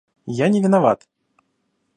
Я 0.37 0.47
не 0.53 0.61
виноват. 0.63 1.07